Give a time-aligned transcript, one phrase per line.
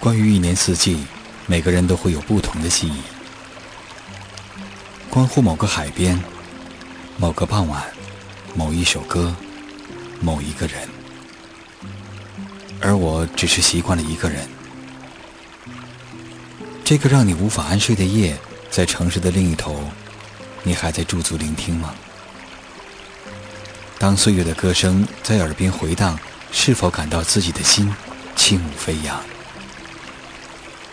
[0.00, 1.04] 关于一年四季，
[1.46, 3.00] 每个人都会有不同的记忆，
[5.08, 6.20] 关乎某个海边、
[7.16, 7.84] 某个傍晚、
[8.54, 9.34] 某一首歌、
[10.20, 10.88] 某一个人。
[12.80, 14.48] 而我只是习惯了一个人。
[16.84, 18.36] 这个让你无法安睡的夜，
[18.70, 19.80] 在城市的另一头，
[20.64, 21.94] 你还在驻足聆听吗？
[24.02, 26.18] 当岁月的歌声在耳边回荡，
[26.50, 27.88] 是否感到自己的心
[28.34, 29.16] 轻舞飞扬？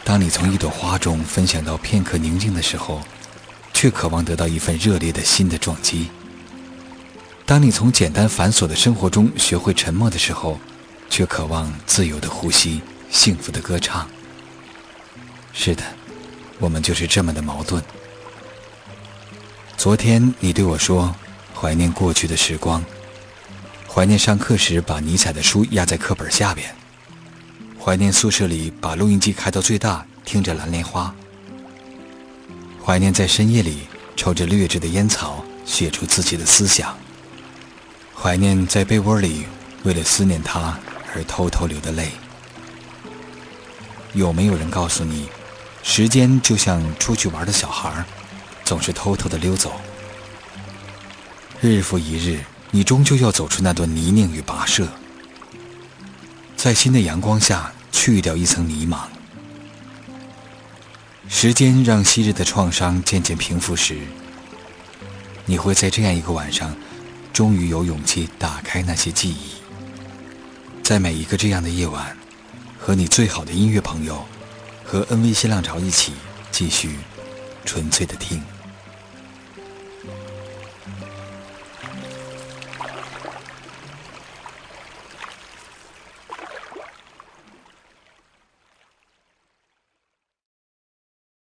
[0.04, 3.02] 当你从一朵花中分享到片刻宁静的时候，
[3.74, 6.12] 却渴望得到一份热烈的心的撞击。
[7.48, 10.60] 当你从简单繁琐的生活中学会沉默的时候，
[11.10, 12.80] 却渴望自由的呼吸，
[13.10, 14.08] 幸福的歌唱。
[15.52, 15.84] 是的，
[16.60, 17.84] 我们就是这么的矛盾。
[19.76, 21.16] 昨天你对我说，
[21.56, 22.86] 怀念过去的时光，
[23.92, 26.74] 怀念上课时把尼采的书压在课本下边，
[27.78, 31.14] 怀念宿舍里把录音机开到最大，听着蓝莲花，
[32.86, 36.96] 怀念在深夜里抽着劣质的烟草，写出自己的思想，
[38.16, 39.48] 怀念在被窝里
[39.84, 40.78] 为了思念他。
[41.16, 42.12] 而偷偷流的泪，
[44.14, 45.28] 有没有人告诉你，
[45.82, 48.06] 时间就像出去玩的小孩，
[48.64, 49.74] 总是偷偷的溜走。
[51.62, 54.88] 日复一日，你终究要走出那段泥泞与跋涉，
[56.56, 59.08] 在新的阳光下去掉一层迷茫。
[61.28, 63.98] 时间让昔日的创伤渐渐平复时，
[65.46, 66.76] 你会在这样一个晚上，
[67.34, 69.54] 终于有勇气打开那些记忆。
[70.84, 72.16] 在每一个这样的夜晚，
[72.78, 74.24] 和你最好的音乐朋友，
[74.84, 76.14] 和 NV 新浪潮一起
[76.52, 76.98] 继续
[77.66, 78.44] 纯粹的听。